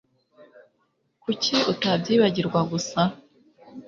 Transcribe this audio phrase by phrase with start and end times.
[1.23, 3.01] Kuki utabyibagirwa gusa